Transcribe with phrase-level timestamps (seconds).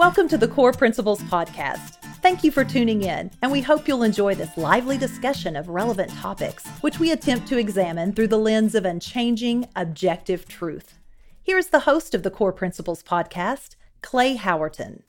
[0.00, 1.96] Welcome to the Core Principles Podcast.
[2.22, 6.10] Thank you for tuning in, and we hope you'll enjoy this lively discussion of relevant
[6.10, 10.98] topics, which we attempt to examine through the lens of unchanging, objective truth.
[11.42, 15.02] Here's the host of the Core Principles Podcast, Clay Howerton.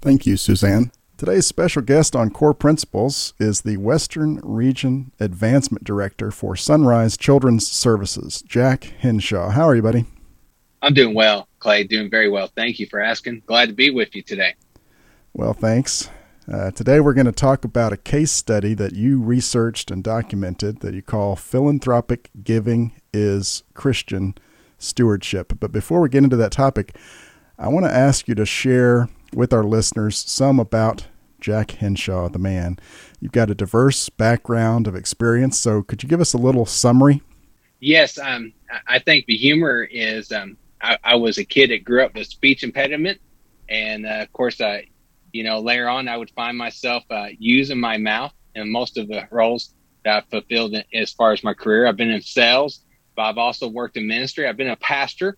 [0.00, 0.92] Thank you, Suzanne.
[1.18, 7.70] Today's special guest on Core Principles is the Western Region Advancement Director for Sunrise Children's
[7.70, 9.50] Services, Jack Henshaw.
[9.50, 10.06] How are you, buddy?
[10.80, 11.84] I'm doing well, Clay.
[11.84, 12.48] Doing very well.
[12.54, 13.42] Thank you for asking.
[13.46, 14.54] Glad to be with you today.
[15.34, 16.10] Well, thanks.
[16.50, 20.80] Uh, today we're going to talk about a case study that you researched and documented
[20.80, 24.34] that you call Philanthropic Giving is Christian
[24.78, 25.52] Stewardship.
[25.60, 26.96] But before we get into that topic,
[27.58, 31.06] I want to ask you to share with our listeners some about
[31.40, 32.78] Jack Henshaw, the man.
[33.20, 37.22] You've got a diverse background of experience, so could you give us a little summary?
[37.80, 38.52] Yes, um,
[38.86, 42.26] I think the humor is um, I, I, was a kid that grew up with
[42.26, 43.20] speech impediment,
[43.68, 44.80] and uh, of course, uh,
[45.32, 49.08] you know, later on, I would find myself uh, using my mouth in most of
[49.08, 51.86] the roles that I fulfilled as far as my career.
[51.86, 52.80] I've been in sales,
[53.14, 54.46] but I've also worked in ministry.
[54.46, 55.36] I've been a pastor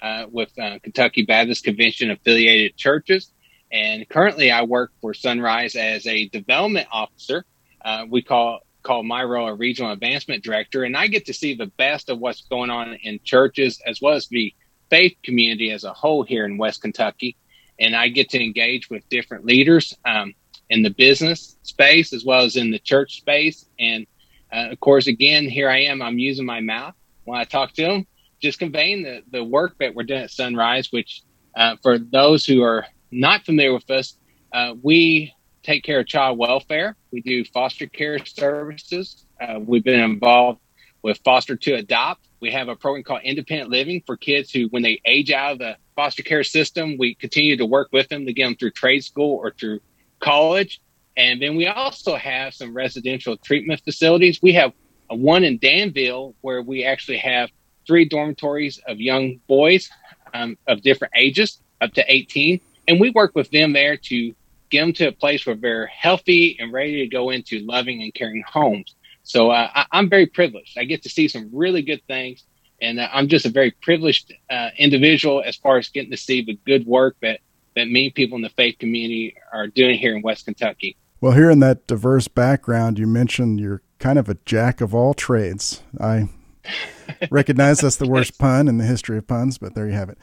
[0.00, 3.32] uh, with uh, Kentucky Baptist Convention affiliated churches,
[3.70, 7.44] and currently I work for Sunrise as a development officer.
[7.84, 11.54] Uh, we call call my role a regional advancement director, and I get to see
[11.54, 14.52] the best of what's going on in churches as well as the
[14.92, 17.34] faith community as a whole here in West Kentucky.
[17.80, 20.34] And I get to engage with different leaders um,
[20.68, 23.64] in the business space as well as in the church space.
[23.78, 24.06] And
[24.52, 26.02] uh, of course, again, here I am.
[26.02, 28.06] I'm using my mouth when I talk to them,
[28.38, 31.22] just conveying the, the work that we're doing at Sunrise, which
[31.56, 34.18] uh, for those who are not familiar with us,
[34.52, 35.32] uh, we
[35.62, 36.96] take care of child welfare.
[37.10, 39.24] We do foster care services.
[39.40, 40.60] Uh, we've been involved
[41.02, 42.26] with Foster to Adopt.
[42.40, 45.58] We have a program called Independent Living for kids who, when they age out of
[45.58, 49.04] the foster care system, we continue to work with them to get them through trade
[49.04, 49.80] school or through
[50.20, 50.80] college.
[51.16, 54.40] And then we also have some residential treatment facilities.
[54.40, 54.72] We have
[55.08, 57.50] one in Danville where we actually have
[57.86, 59.90] three dormitories of young boys
[60.32, 62.60] um, of different ages up to 18.
[62.88, 64.34] And we work with them there to
[64.70, 68.14] get them to a place where they're healthy and ready to go into loving and
[68.14, 68.94] caring homes.
[69.22, 70.76] So uh, I, am very privileged.
[70.78, 72.44] I get to see some really good things,
[72.80, 76.42] and uh, I'm just a very privileged uh, individual as far as getting to see
[76.42, 77.40] the good work that
[77.74, 80.96] that many people in the faith community are doing here in West Kentucky.
[81.22, 85.14] Well, here in that diverse background, you mentioned you're kind of a jack of all
[85.14, 85.82] trades.
[85.98, 86.28] I
[87.30, 90.18] recognize that's the worst pun in the history of puns, but there you have it.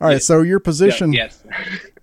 [0.00, 1.42] All right, so your position, yes.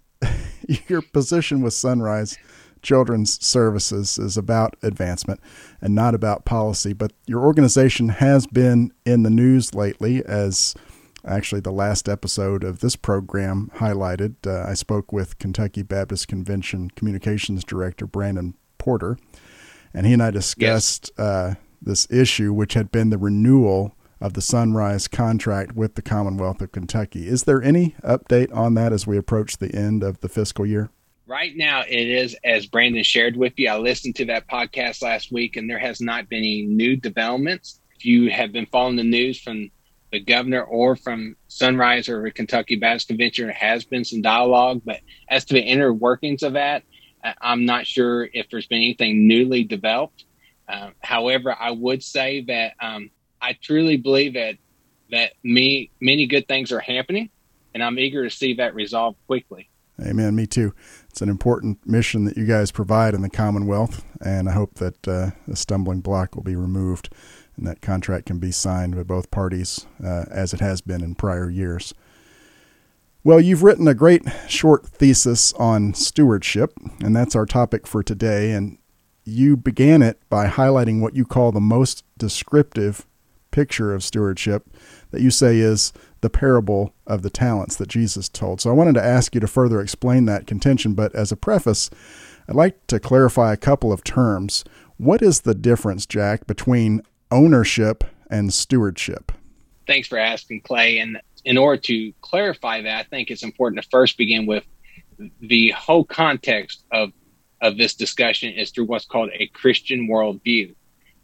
[0.87, 2.37] your position with Sunrise
[2.81, 5.39] Children's Services is about advancement
[5.81, 6.93] and not about policy.
[6.93, 10.75] But your organization has been in the news lately, as
[11.25, 14.35] actually the last episode of this program highlighted.
[14.45, 19.17] Uh, I spoke with Kentucky Baptist Convention Communications Director Brandon Porter,
[19.93, 21.25] and he and I discussed yes.
[21.25, 26.61] uh, this issue, which had been the renewal of the Sunrise contract with the Commonwealth
[26.61, 27.27] of Kentucky.
[27.27, 30.91] Is there any update on that as we approach the end of the fiscal year?
[31.31, 33.69] Right now, it is as Brandon shared with you.
[33.69, 37.79] I listened to that podcast last week, and there has not been any new developments.
[37.95, 39.71] If you have been following the news from
[40.11, 44.81] the governor or from Sunrise or Kentucky Baptist Convention, there has been some dialogue.
[44.83, 44.99] But
[45.29, 46.83] as to the inner workings of that,
[47.39, 50.25] I'm not sure if there's been anything newly developed.
[50.67, 53.09] Uh, however, I would say that um,
[53.41, 54.57] I truly believe that
[55.11, 57.29] that me many good things are happening,
[57.73, 59.69] and I'm eager to see that resolved quickly.
[60.01, 60.35] Amen.
[60.35, 60.73] Me too.
[61.09, 65.07] It's an important mission that you guys provide in the Commonwealth, and I hope that
[65.07, 67.13] uh, the stumbling block will be removed
[67.57, 71.15] and that contract can be signed by both parties uh, as it has been in
[71.15, 71.93] prior years.
[73.23, 78.51] Well, you've written a great short thesis on stewardship, and that's our topic for today.
[78.51, 78.79] And
[79.23, 83.05] you began it by highlighting what you call the most descriptive
[83.51, 84.69] picture of stewardship
[85.11, 88.61] that you say is the parable of the talents that Jesus told.
[88.61, 91.89] So I wanted to ask you to further explain that contention, but as a preface,
[92.47, 94.63] I'd like to clarify a couple of terms.
[94.97, 97.01] What is the difference, Jack, between
[97.31, 99.31] ownership and stewardship?
[99.87, 100.99] Thanks for asking, Clay.
[100.99, 104.63] And in order to clarify that, I think it's important to first begin with
[105.39, 107.11] the whole context of
[107.61, 110.73] of this discussion is through what's called a Christian worldview.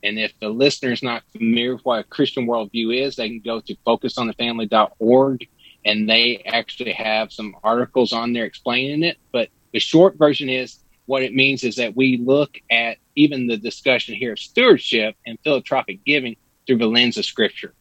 [0.03, 3.39] And if the listener is not familiar with what a Christian worldview is, they can
[3.39, 5.47] go to focusonthefamily.org
[5.85, 9.17] and they actually have some articles on there explaining it.
[9.31, 13.57] But the short version is what it means is that we look at even the
[13.57, 16.35] discussion here of stewardship and philanthropic giving
[16.65, 17.73] through the lens of scripture.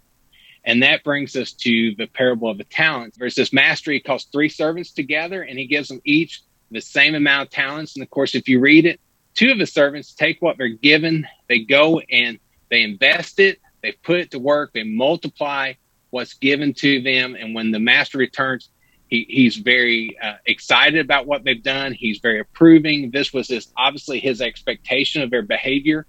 [0.65, 3.19] And that brings us to the parable of the talents.
[3.19, 7.15] There's this master, he calls three servants together and he gives them each the same
[7.15, 7.95] amount of talents.
[7.95, 9.01] And of course, if you read it,
[9.37, 12.39] two of the servants take what they're given, they go and
[12.71, 15.75] they invest it, they put it to work, they multiply
[16.11, 17.37] what's given to them.
[17.39, 18.71] And when the master returns,
[19.09, 21.93] he, he's very uh, excited about what they've done.
[21.93, 23.11] He's very approving.
[23.11, 26.07] This was his, obviously his expectation of their behavior.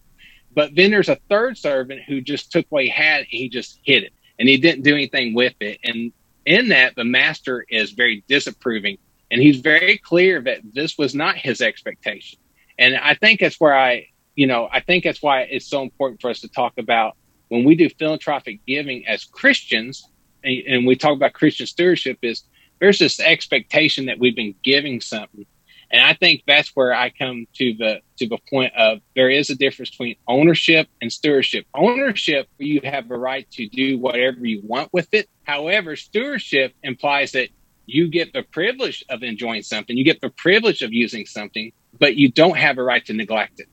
[0.56, 3.80] But then there's a third servant who just took what he had and he just
[3.84, 5.80] hid it and he didn't do anything with it.
[5.84, 6.12] And
[6.46, 8.98] in that, the master is very disapproving
[9.30, 12.40] and he's very clear that this was not his expectation.
[12.80, 16.22] And I think that's where I, you know, I think that's why it's so important
[16.22, 17.18] for us to talk about
[17.50, 20.08] when we do philanthropic giving as Christians,
[20.44, 22.44] and, and we talk about Christian stewardship, is
[22.80, 25.46] there's this expectation that we've been giving something.
[25.90, 29.50] And I think that's where I come to the to the point of there is
[29.50, 31.66] a difference between ownership and stewardship.
[31.74, 35.30] Ownership, you have a right to do whatever you want with it.
[35.44, 37.50] However, stewardship implies that
[37.86, 42.16] you get the privilege of enjoying something, you get the privilege of using something, but
[42.16, 43.68] you don't have a right to neglect it.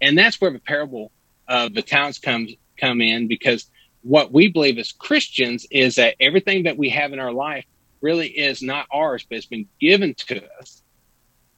[0.00, 1.12] And that's where the parable
[1.46, 3.68] of the talents comes come in because
[4.02, 7.64] what we believe as Christians is that everything that we have in our life
[8.00, 10.82] really is not ours, but it's been given to us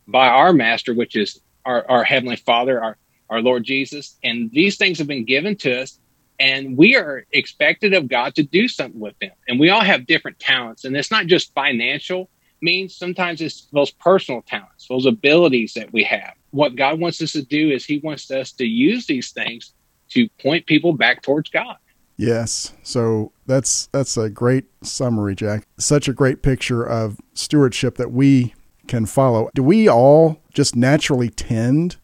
[0.08, 2.96] by our master, which is our, our heavenly father, our,
[3.28, 4.16] our Lord Jesus.
[4.24, 5.98] And these things have been given to us
[6.38, 9.32] and we are expected of God to do something with them.
[9.46, 12.30] And we all have different talents and it's not just financial
[12.62, 12.96] means.
[12.96, 16.34] Sometimes it's those personal talents, those abilities that we have.
[16.50, 19.74] What God wants us to do is he wants us to use these things
[20.10, 21.76] to point people back towards God.
[22.16, 22.74] Yes.
[22.82, 25.66] So that's that's a great summary, Jack.
[25.78, 28.54] Such a great picture of stewardship that we
[28.88, 29.48] can follow.
[29.54, 31.96] Do we all just naturally tend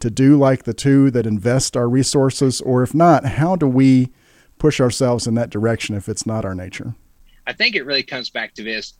[0.00, 4.12] to do like the two that invest our resources or if not, how do we
[4.58, 6.94] push ourselves in that direction if it's not our nature?
[7.46, 8.94] I think it really comes back to this.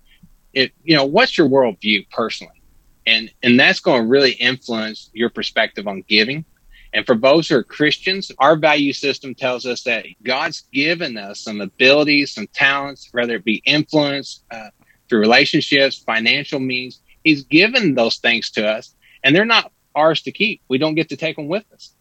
[0.53, 2.62] It you know, what's your worldview personally?
[3.06, 6.45] And and that's going to really influence your perspective on giving
[6.93, 11.41] and for those who are Christians, our value system tells us that God's given us
[11.41, 14.71] some abilities, some talents, whether it be influence uh,
[15.09, 17.01] through relationships, financial means.
[17.25, 20.62] He's given those things to us, and they're not ours to keep.
[20.69, 21.94] We don't get to take them with us,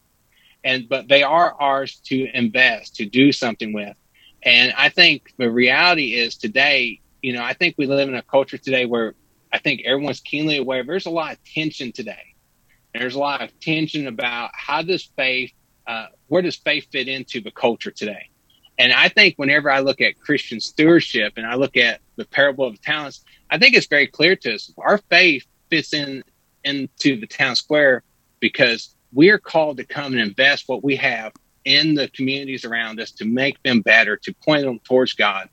[0.64, 3.96] and but they are ours to invest, to do something with.
[4.42, 8.22] And I think the reality is today, you know, I think we live in a
[8.22, 9.14] culture today where
[9.52, 10.84] I think everyone's keenly aware.
[10.84, 12.34] There's a lot of tension today
[12.94, 15.52] there's a lot of tension about how does faith,
[15.86, 18.28] uh, where does faith fit into the culture today?
[18.78, 22.66] And I think whenever I look at Christian stewardship and I look at the parable
[22.66, 26.22] of the talents, I think it's very clear to us our faith fits in
[26.64, 28.02] into the town square
[28.40, 31.32] because we are called to come and invest what we have
[31.64, 35.48] in the communities around us to make them better, to point them towards God.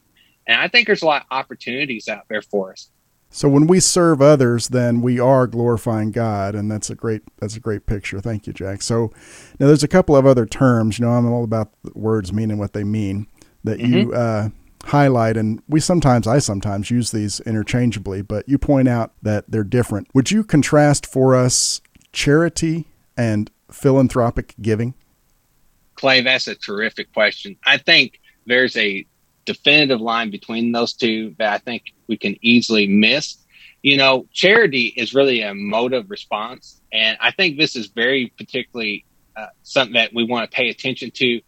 [0.48, 2.90] And I think there's a lot of opportunities out there for us.
[3.30, 7.58] So when we serve others, then we are glorifying God, and that's a great that's
[7.58, 8.22] a great picture.
[8.22, 8.82] Thank you, Jack.
[8.82, 9.12] So
[9.60, 10.98] now there's a couple of other terms.
[10.98, 13.28] You know, I'm all about words meaning what they mean
[13.66, 13.94] that mm-hmm.
[13.94, 14.50] you uh,
[14.86, 19.66] highlight, and we sometimes I sometimes use these interchangeably, but you point out that they're
[19.66, 20.08] different.
[20.14, 21.82] Would you contrast for us
[22.14, 22.88] charity
[23.18, 24.94] and philanthropic giving?
[25.96, 27.58] Clay, that's a terrific question.
[27.66, 29.06] I think there's a
[29.46, 33.38] definitive line between those two that I think we can easily miss.
[33.82, 36.82] You know, charity is really a motive response.
[36.92, 41.12] And I think this is very particularly uh, something that we want to pay attention
[41.12, 41.42] to.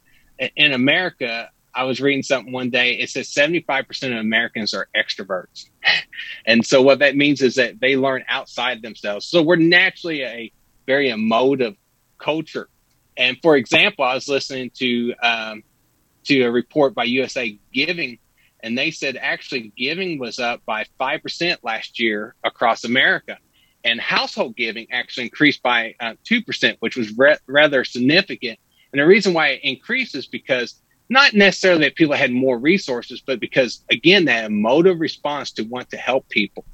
[0.55, 2.93] In America, I was reading something one day.
[2.93, 5.65] It says 75% of Americans are extroverts.
[6.45, 9.25] and so what that means is that they learn outside themselves.
[9.25, 10.51] So we're naturally a
[10.85, 11.75] very emotive
[12.17, 12.67] culture.
[13.15, 15.63] And for example, I was listening to um,
[16.27, 18.19] to a report by USA Giving,
[18.61, 23.37] and they said actually giving was up by 5% last year across America.
[23.83, 28.59] And household giving actually increased by uh, 2%, which was re- rather significant.
[28.91, 33.21] And the reason why it increased is because not necessarily that people had more resources,
[33.25, 36.65] but because, again, that emotive response to want to help people.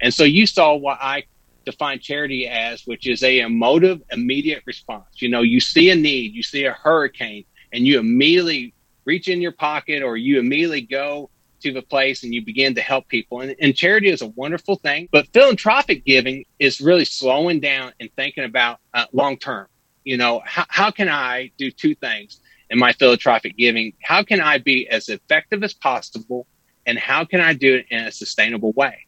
[0.00, 1.24] And so you saw what I
[1.64, 5.06] define charity as, which is a emotive, immediate response.
[5.16, 9.40] You know, you see a need, you see a hurricane, and you immediately reach in
[9.40, 11.30] your pocket or you immediately go
[11.60, 13.40] to the place and you begin to help people.
[13.40, 18.10] And, and charity is a wonderful thing, but philanthropic giving is really slowing down and
[18.16, 19.66] thinking about uh, long term.
[20.04, 22.40] You know, how, how can I do two things
[22.70, 23.92] in my philanthropic giving?
[24.02, 26.46] How can I be as effective as possible?
[26.86, 29.06] And how can I do it in a sustainable way?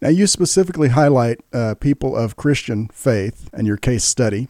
[0.00, 4.48] Now, you specifically highlight uh, people of Christian faith and your case study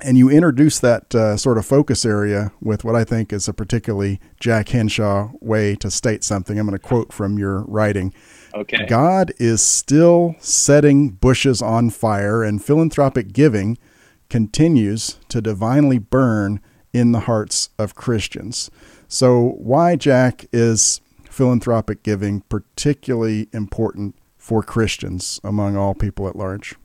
[0.00, 3.52] and you introduce that uh, sort of focus area with what I think is a
[3.52, 6.58] particularly Jack Henshaw way to state something.
[6.58, 8.14] I'm going to quote from your writing.
[8.54, 8.86] Okay.
[8.86, 13.76] God is still setting bushes on fire, and philanthropic giving
[14.30, 16.60] continues to divinely burn
[16.92, 18.70] in the hearts of Christians.
[19.08, 26.76] So, why, Jack, is philanthropic giving particularly important for Christians among all people at large?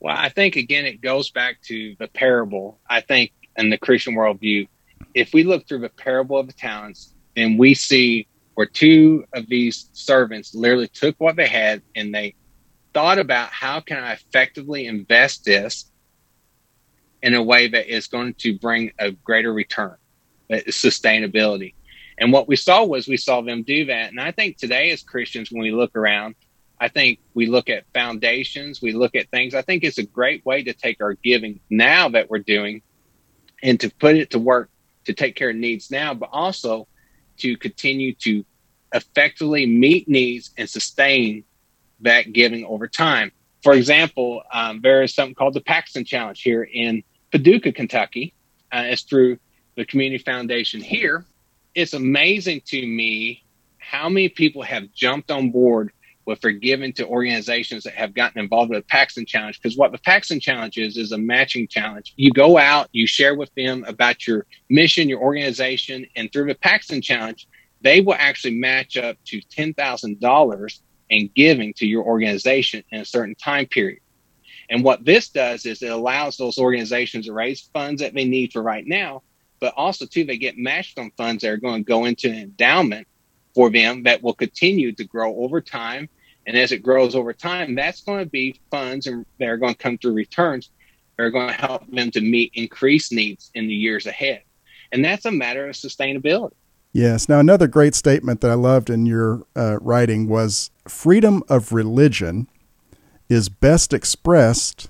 [0.00, 2.78] Well, I think again, it goes back to the parable.
[2.88, 4.68] I think in the Christian worldview,
[5.14, 9.46] if we look through the parable of the talents, then we see where two of
[9.48, 12.34] these servants literally took what they had and they
[12.94, 15.90] thought about how can I effectively invest this
[17.22, 19.96] in a way that is going to bring a greater return,
[20.50, 21.74] uh, sustainability.
[22.18, 24.10] And what we saw was we saw them do that.
[24.10, 26.34] And I think today as Christians, when we look around,
[26.78, 29.54] I think we look at foundations, we look at things.
[29.54, 32.82] I think it's a great way to take our giving now that we're doing
[33.62, 34.70] and to put it to work
[35.06, 36.86] to take care of needs now, but also
[37.38, 38.44] to continue to
[38.92, 41.44] effectively meet needs and sustain
[42.00, 43.32] that giving over time.
[43.62, 48.34] For example, um, there is something called the Paxton Challenge here in Paducah, Kentucky.
[48.72, 49.38] Uh, it's through
[49.76, 51.24] the Community Foundation here.
[51.74, 53.44] It's amazing to me
[53.78, 55.92] how many people have jumped on board
[56.26, 59.58] with forgiving to organizations that have gotten involved with the Paxton Challenge.
[59.60, 62.12] Because what the Paxton Challenge is, is a matching challenge.
[62.16, 66.56] You go out, you share with them about your mission, your organization, and through the
[66.56, 67.46] Paxton Challenge,
[67.80, 73.36] they will actually match up to $10,000 in giving to your organization in a certain
[73.36, 74.00] time period.
[74.68, 78.52] And what this does is it allows those organizations to raise funds that they need
[78.52, 79.22] for right now,
[79.60, 82.36] but also too, they get matched on funds that are going to go into an
[82.36, 83.06] endowment
[83.54, 86.08] for them that will continue to grow over time
[86.46, 89.74] and as it grows over time, that's going to be funds and that are going
[89.74, 90.70] to come through returns
[91.16, 94.42] that are going to help them to meet increased needs in the years ahead.
[94.92, 96.52] And that's a matter of sustainability.
[96.92, 97.28] Yes.
[97.28, 102.48] Now, another great statement that I loved in your uh, writing was freedom of religion
[103.28, 104.88] is best expressed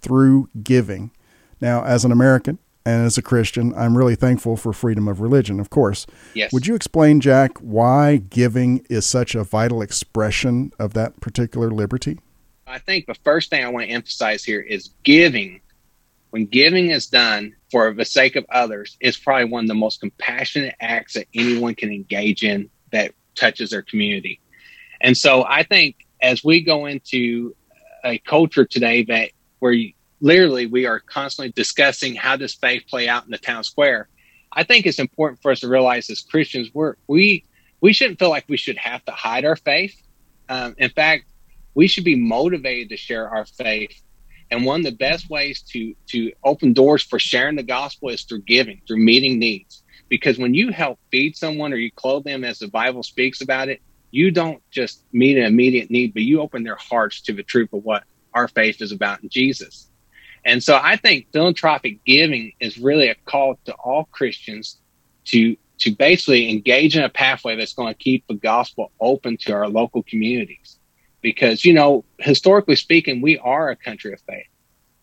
[0.00, 1.12] through giving.
[1.60, 5.58] Now, as an American, and as a Christian, I'm really thankful for freedom of religion,
[5.58, 6.06] of course.
[6.34, 6.52] Yes.
[6.52, 12.20] Would you explain, Jack, why giving is such a vital expression of that particular liberty?
[12.64, 15.60] I think the first thing I want to emphasize here is giving.
[16.30, 19.98] When giving is done for the sake of others, is probably one of the most
[19.98, 24.40] compassionate acts that anyone can engage in that touches their community.
[25.00, 27.56] And so I think as we go into
[28.04, 33.08] a culture today that where you, literally we are constantly discussing how does faith play
[33.08, 34.08] out in the town square.
[34.52, 37.44] I think it's important for us to realize as Christians, we're, we
[37.80, 39.94] we shouldn't feel like we should have to hide our faith.
[40.48, 41.26] Um, in fact,
[41.74, 43.92] we should be motivated to share our faith.
[44.50, 48.22] And one of the best ways to to open doors for sharing the gospel is
[48.22, 49.82] through giving, through meeting needs.
[50.08, 53.68] Because when you help feed someone or you clothe them, as the Bible speaks about
[53.68, 53.82] it,
[54.12, 57.72] you don't just meet an immediate need, but you open their hearts to the truth
[57.72, 59.90] of what our faith is about in Jesus.
[60.46, 64.78] And so I think philanthropic giving is really a call to all Christians
[65.26, 69.52] to to basically engage in a pathway that's going to keep the gospel open to
[69.52, 70.78] our local communities.
[71.20, 74.46] Because, you know, historically speaking, we are a country of faith.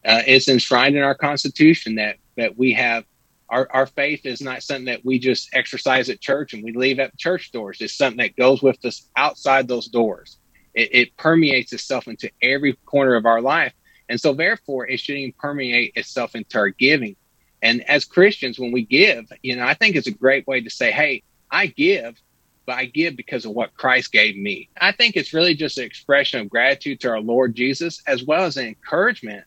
[0.03, 3.03] Uh, it's enshrined in our constitution that, that we have
[3.49, 6.99] our, our faith is not something that we just exercise at church and we leave
[6.99, 7.77] at church doors.
[7.81, 10.37] It's something that goes with us outside those doors.
[10.73, 13.73] It, it permeates itself into every corner of our life.
[14.13, 17.15] And so, therefore, it should even permeate itself into our giving.
[17.63, 20.69] And as Christians, when we give, you know, I think it's a great way to
[20.69, 22.21] say, hey, I give,
[22.67, 24.69] but I give because of what Christ gave me.
[24.79, 28.43] I think it's really just an expression of gratitude to our Lord Jesus, as well
[28.43, 29.45] as an encouragement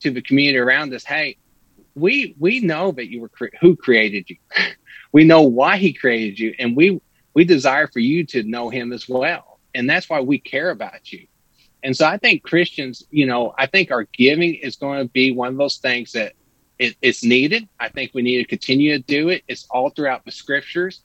[0.00, 1.04] to the community around us.
[1.04, 1.38] Hey,
[1.94, 4.36] we we know that you were cre- who created you.
[5.14, 7.00] we know why He created you, and we
[7.32, 9.58] we desire for you to know Him as well.
[9.74, 11.28] And that's why we care about you.
[11.82, 15.32] And so I think Christians, you know, I think our giving is going to be
[15.32, 16.34] one of those things that
[16.78, 17.68] it, it's needed.
[17.78, 19.42] I think we need to continue to do it.
[19.48, 21.02] It's all throughout the scriptures.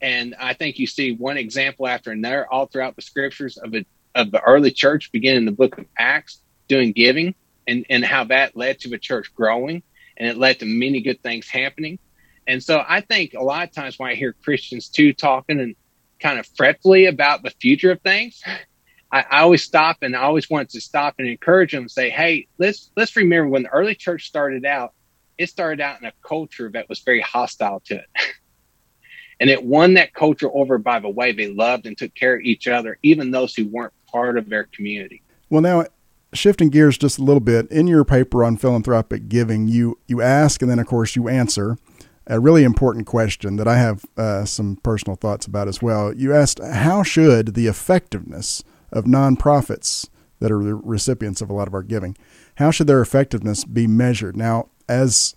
[0.00, 3.74] And I think you see one example after another all throughout the scriptures of
[4.14, 7.34] of the early church, beginning in the book of Acts, doing giving
[7.66, 9.82] and, and how that led to the church growing
[10.16, 11.98] and it led to many good things happening.
[12.46, 15.76] And so I think a lot of times when I hear Christians too talking and
[16.18, 18.42] kind of fretfully about the future of things,
[19.12, 22.10] I, I, always stop and I always want to stop and encourage them and say,
[22.10, 24.92] Hey, let's, let's remember when the early church started out,
[25.38, 28.06] it started out in a culture that was very hostile to it.
[29.40, 32.42] and it won that culture over by the way they loved and took care of
[32.42, 35.22] each other, even those who weren't part of their community.
[35.48, 35.86] Well, now
[36.32, 40.62] shifting gears just a little bit, in your paper on philanthropic giving, you you ask
[40.62, 41.78] and then of course you answer
[42.26, 46.12] a really important question that I have uh, some personal thoughts about as well.
[46.12, 50.08] You asked how should the effectiveness of nonprofits
[50.40, 52.16] that are the recipients of a lot of our giving,
[52.56, 54.36] how should their effectiveness be measured?
[54.36, 55.34] Now, as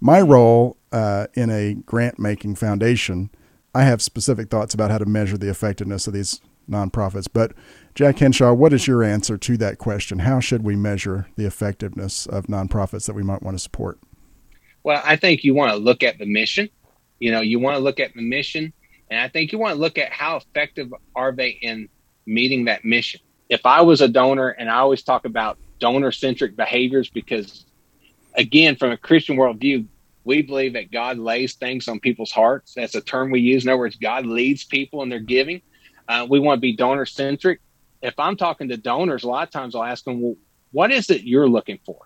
[0.00, 3.30] my role uh, in a grant making foundation,
[3.74, 7.28] I have specific thoughts about how to measure the effectiveness of these nonprofits.
[7.32, 7.52] But
[7.94, 10.20] Jack Henshaw, what is your answer to that question?
[10.20, 13.98] How should we measure the effectiveness of nonprofits that we might want to support?
[14.84, 16.68] Well, I think you want to look at the mission.
[17.18, 18.72] You know, you want to look at the mission,
[19.10, 21.88] and I think you want to look at how effective are they in
[22.26, 23.20] meeting that mission.
[23.48, 27.66] If I was a donor, and I always talk about donor centric behaviors because,
[28.34, 29.86] again, from a Christian worldview,
[30.24, 32.74] we believe that God lays things on people's hearts.
[32.74, 33.64] That's a term we use.
[33.64, 35.62] In other words, God leads people in their giving.
[36.08, 37.60] Uh, we want to be donor centric.
[38.02, 40.36] If I'm talking to donors, a lot of times I'll ask them, well,
[40.70, 41.98] what is it you're looking for?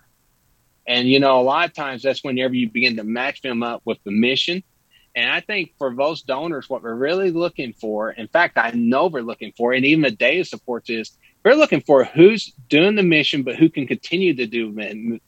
[0.87, 3.83] And, you know, a lot of times that's whenever you begin to match them up
[3.85, 4.63] with the mission.
[5.17, 9.07] And I think for those donors, what we're really looking for, in fact, I know
[9.07, 13.03] we're looking for, and even the data supports is we're looking for who's doing the
[13.03, 14.73] mission, but who can continue to do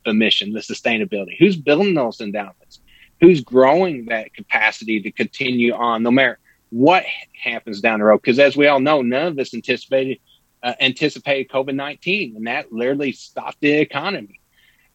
[0.04, 2.80] the mission, the sustainability, who's building those endowments,
[3.21, 6.38] who's growing that capacity to continue on no matter
[6.71, 7.04] what
[7.42, 8.21] happens down the road.
[8.21, 10.18] Because as we all know, none of us anticipated
[10.62, 14.40] uh, anticipated COVID nineteen, and that literally stopped the economy.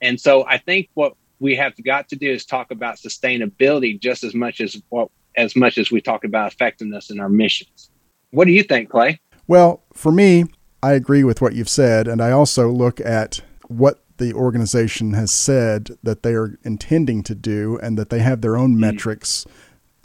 [0.02, 4.24] And so I think what we have got to do is talk about sustainability just
[4.24, 7.90] as much as what as much as we talk about effectiveness in our missions.
[8.32, 9.20] What do you think, Clay?
[9.46, 10.46] Well, for me,
[10.82, 15.32] I agree with what you've said, and I also look at what the organization has
[15.32, 18.82] said that they are intending to do, and that they have their own mm-hmm.
[18.82, 19.46] metrics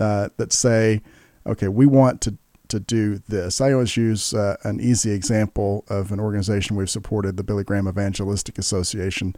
[0.00, 1.02] uh, that say,
[1.47, 2.37] okay, we want to
[2.68, 3.61] to do this.
[3.61, 7.88] I always use uh, an easy example of an organization we've supported, the Billy Graham
[7.88, 9.35] Evangelistic Association.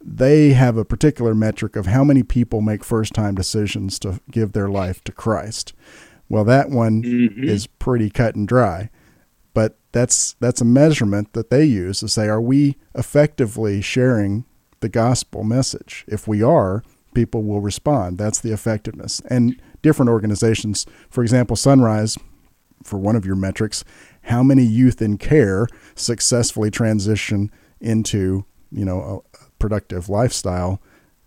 [0.00, 4.52] They have a particular metric of how many people make first time decisions to give
[4.52, 5.72] their life to Christ.
[6.28, 7.44] Well, that one mm-hmm.
[7.44, 8.90] is pretty cut and dry
[9.58, 14.44] but that's that's a measurement that they use to say are we effectively sharing
[14.78, 20.86] the gospel message if we are people will respond that's the effectiveness and different organizations
[21.10, 22.16] for example sunrise
[22.84, 23.82] for one of your metrics
[24.22, 29.27] how many youth in care successfully transition into you know a
[29.58, 30.80] productive lifestyle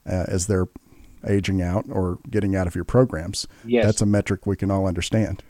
[0.05, 0.67] uh, as they're
[1.27, 3.85] aging out or getting out of your programs yes.
[3.85, 5.43] that's a metric we can all understand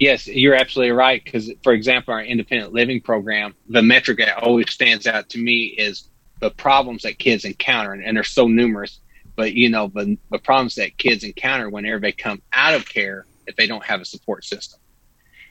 [0.00, 1.22] Yes, you're absolutely right.
[1.22, 5.64] Because, for example, our independent living program, the metric that always stands out to me
[5.64, 6.08] is
[6.40, 8.98] the problems that kids encounter, and, and they're so numerous.
[9.36, 13.26] But you know, the, the problems that kids encounter whenever they come out of care
[13.46, 14.80] if they don't have a support system.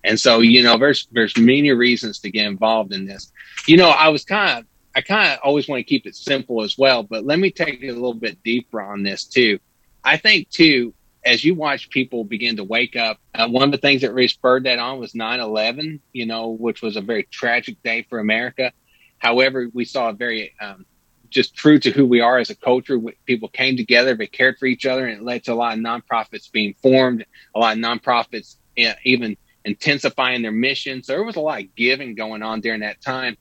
[0.04, 3.32] And so, you know, there's there's many reasons to get involved in this.
[3.68, 4.66] You know, I was kind of
[5.00, 7.82] I kind of always want to keep it simple as well, but let me take
[7.82, 9.58] it a little bit deeper on this too.
[10.04, 13.78] I think too, as you watch people begin to wake up, uh, one of the
[13.78, 17.24] things that really spurred that on was 9 11, you know, which was a very
[17.24, 18.74] tragic day for America.
[19.20, 20.86] However, we saw a very, um,
[21.30, 23.00] just true to who we are as a culture.
[23.26, 25.80] People came together, they cared for each other, and it led to a lot of
[25.82, 28.58] nonprofits being formed, a lot of nonprofits
[29.06, 31.04] even intensifying their mission.
[31.04, 33.38] So there was a lot of giving going on during that time.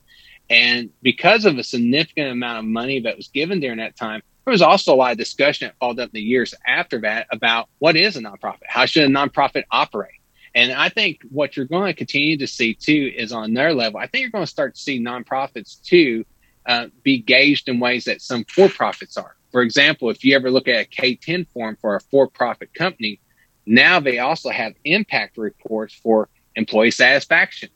[0.49, 4.51] And because of a significant amount of money that was given during that time, there
[4.51, 7.69] was also a lot of discussion that followed up in the years after that about
[7.77, 8.63] what is a nonprofit?
[8.67, 10.19] How should a nonprofit operate?
[10.55, 13.99] And I think what you're going to continue to see too is on their level.
[13.99, 16.25] I think you're going to start to see nonprofits too
[16.65, 19.35] uh, be gauged in ways that some for profits are.
[19.51, 22.73] For example, if you ever look at a K 10 form for a for profit
[22.73, 23.19] company,
[23.65, 27.69] now they also have impact reports for employee satisfaction.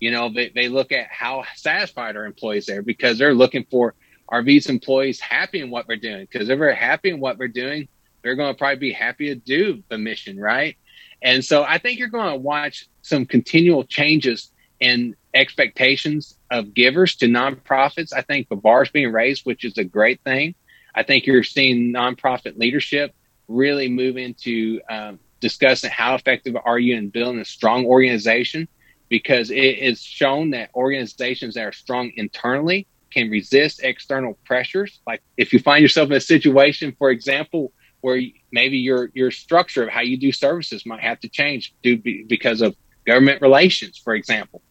[0.00, 3.94] You know, they, they look at how satisfied are employees there because they're looking for
[4.28, 6.26] are these employees happy in what we're doing?
[6.30, 7.88] Because if they're happy in what we're doing,
[8.22, 10.76] they're going to probably be happy to do the mission, right?
[11.22, 17.16] And so I think you're going to watch some continual changes in expectations of givers
[17.16, 18.12] to nonprofits.
[18.12, 20.54] I think the bar is being raised, which is a great thing.
[20.94, 23.14] I think you're seeing nonprofit leadership
[23.46, 28.68] really move into um, discussing how effective are you in building a strong organization
[29.08, 35.00] because it is shown that organizations that are strong internally can resist external pressures.
[35.06, 38.20] Like if you find yourself in a situation, for example, where
[38.52, 42.60] maybe your your structure of how you do services might have to change due because
[42.60, 44.62] of government relations, for example.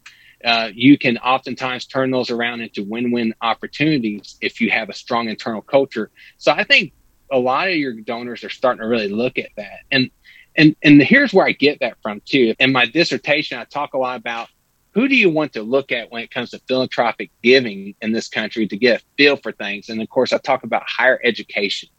[0.46, 5.28] Uh, you can oftentimes turn those around into win-win opportunities if you have a strong
[5.28, 6.12] internal culture.
[6.38, 6.94] So I think
[7.32, 9.80] a lot of your donors are starting to really look at that.
[9.92, 10.12] And
[10.58, 12.56] and and here's where I get that from too.
[12.60, 14.50] In my dissertation, I talk a lot about
[14.92, 18.28] who do you want to look at when it comes to philanthropic giving in this
[18.28, 19.90] country to get a feel for things?
[19.90, 21.90] And of course, I talk about higher education.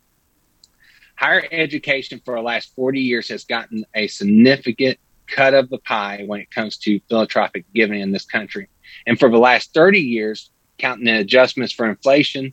[1.15, 6.25] Higher education for the last 40 years has gotten a significant cut of the pie
[6.27, 8.69] when it comes to philanthropic giving in this country.
[9.07, 12.53] And for the last 30 years, counting the adjustments for inflation,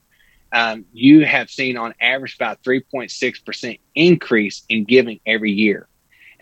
[0.52, 5.88] um, you have seen on average about 3.6% increase in giving every year.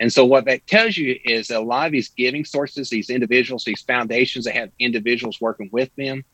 [0.00, 3.10] And so what that tells you is that a lot of these giving sources, these
[3.10, 6.24] individuals, these foundations that have individuals working with them,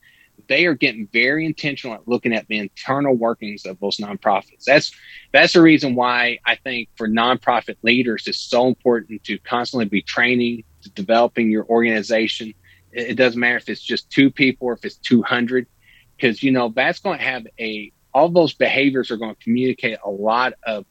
[0.49, 4.65] they are getting very intentional at looking at the internal workings of those nonprofits.
[4.65, 4.93] That's
[5.33, 10.03] that's the reason why I think for nonprofit leaders it's so important to constantly be
[10.03, 12.55] training, to developing your organization.
[12.93, 15.67] It, it doesn't matter if it's just two people or if it's two hundred,
[16.17, 19.99] because you know that's going to have a all those behaviors are going to communicate
[20.05, 20.85] a lot of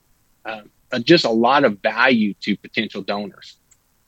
[0.46, 0.62] uh,
[1.04, 3.58] just a lot of value to potential donors.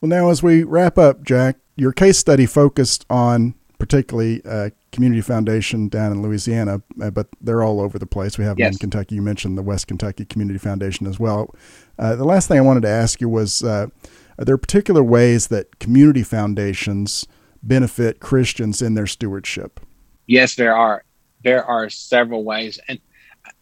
[0.02, 5.22] Well, now as we wrap up, Jack, your case study focused on particularly uh, Community
[5.22, 8.38] Foundation down in Louisiana, uh, but they're all over the place.
[8.38, 8.67] We have yes.
[8.67, 9.15] them in Kentucky.
[9.15, 11.54] You mentioned the West Kentucky Community Foundation as well.
[11.98, 13.88] Uh, the last thing I wanted to ask you was uh,
[14.38, 17.28] Are there particular ways that community foundations
[17.63, 19.80] benefit Christians in their stewardship?
[20.28, 21.04] Yes, there are.
[21.44, 22.80] There are several ways.
[22.88, 23.00] And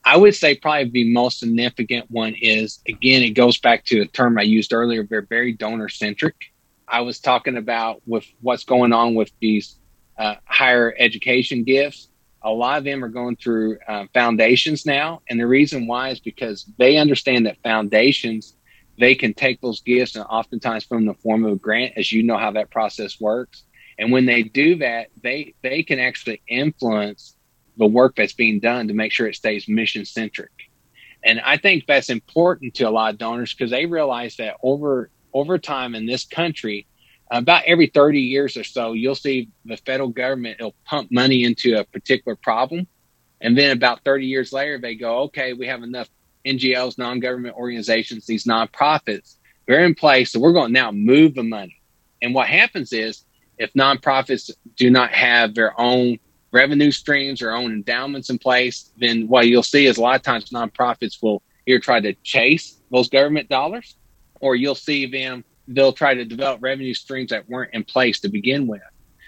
[0.10, 4.08] I would say probably the most significant one is again, it goes back to a
[4.08, 6.52] term I used earlier, they're very donor centric.
[6.88, 9.78] I was talking about with what's going on with these
[10.18, 12.10] uh, higher education gifts.
[12.42, 15.22] A lot of them are going through uh, foundations now.
[15.30, 18.56] And the reason why is because they understand that foundations,
[18.98, 22.24] they can take those gifts and oftentimes from the form of a grant, as you
[22.24, 23.64] know how that process works.
[24.00, 27.36] And when they do that, they, they can actually influence
[27.80, 30.52] the work that's being done to make sure it stays mission centric.
[31.24, 35.10] And I think that's important to a lot of donors because they realize that over
[35.34, 36.88] over time in this country,
[37.32, 41.78] about every 30 years or so, you'll see the federal government will pump money into
[41.78, 42.88] a particular problem.
[43.42, 46.10] And then about 30 years later, they go, okay, we have enough
[46.46, 49.36] NGOs, non government organizations, these nonprofits,
[49.68, 50.32] they're in place.
[50.32, 51.80] So we're going to now move the money.
[52.22, 53.24] And what happens is
[53.58, 56.18] if nonprofits do not have their own
[56.52, 60.24] revenue streams or own endowments in place, then what you'll see is a lot of
[60.24, 63.96] times nonprofits will either try to chase those government dollars
[64.40, 68.30] or you'll see them, they'll try to develop revenue streams that weren't in place to
[68.30, 68.82] begin with.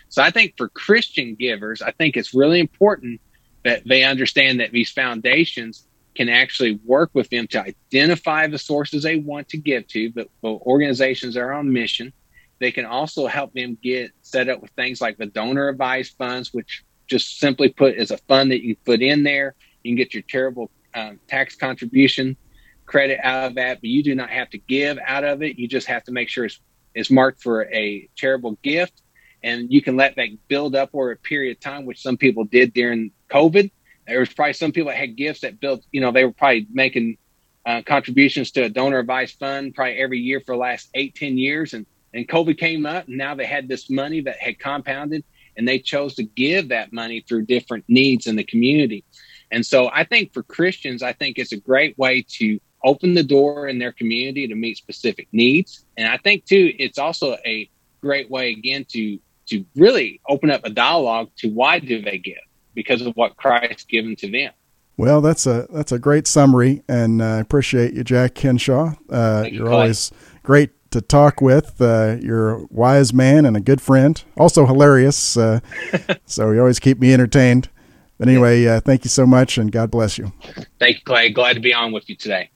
[0.09, 3.21] So I think for Christian givers, I think it's really important
[3.63, 9.03] that they understand that these foundations can actually work with them to identify the sources
[9.03, 12.11] they want to give to, but, but organizations are on mission.
[12.59, 16.53] They can also help them get set up with things like the donor advised funds,
[16.53, 19.53] which just simply put as a fund that you put in there.
[19.83, 22.37] You can get your charitable um, tax contribution
[22.85, 25.59] credit out of that, but you do not have to give out of it.
[25.59, 26.59] You just have to make sure it's,
[26.95, 29.01] it's marked for a charitable gift.
[29.43, 32.45] And you can let that build up over a period of time, which some people
[32.45, 33.71] did during COVID.
[34.07, 36.67] There was probably some people that had gifts that built, you know, they were probably
[36.71, 37.17] making
[37.65, 41.37] uh, contributions to a donor advised fund probably every year for the last eight, 10
[41.37, 41.73] years.
[41.73, 45.25] And, and COVID came up and now they had this money that had compounded
[45.57, 49.03] and they chose to give that money through different needs in the community.
[49.51, 53.23] And so I think for Christians, I think it's a great way to open the
[53.23, 55.85] door in their community to meet specific needs.
[55.97, 57.69] And I think too, it's also a
[58.01, 62.37] great way again to to really open up a dialogue to why do they give
[62.73, 64.53] because of what Christ given to them.
[64.97, 68.93] Well, that's a that's a great summary, and I uh, appreciate you, Jack Henshaw.
[69.09, 70.11] Uh, you're you, always
[70.43, 71.81] great to talk with.
[71.81, 75.35] Uh, you're a wise man and a good friend, also hilarious.
[75.35, 75.59] Uh,
[76.25, 77.69] so you always keep me entertained.
[78.17, 80.31] But anyway, uh, thank you so much, and God bless you.
[80.79, 81.29] Thank you, Clay.
[81.29, 82.51] Glad to be on with you today.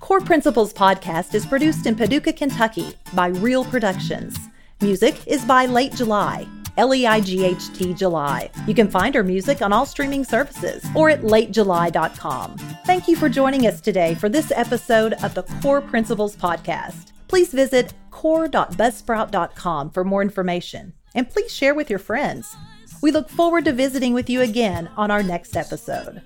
[0.00, 4.36] Core Principles podcast is produced in Paducah, Kentucky by Real Productions.
[4.80, 6.46] Music is by Leight July.
[6.78, 8.50] L E I G H T July.
[8.66, 12.56] You can find our music on all streaming services or at latejuly.com.
[12.86, 17.12] Thank you for joining us today for this episode of the Core Principles Podcast.
[17.26, 22.56] Please visit core.buzzsprout.com for more information and please share with your friends.
[23.02, 26.22] We look forward to visiting with you again on our next episode.